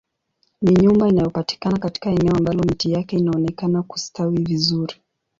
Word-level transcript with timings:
Ni 0.61 0.73
nyumba 0.73 1.07
inayopatikana 1.09 1.79
katika 1.79 2.09
eneo 2.09 2.33
ambalo 2.35 2.59
miti 2.63 2.91
yake 2.91 3.17
inaonekana 3.17 3.83
kustawi 3.83 4.37
vizuri 4.43 4.95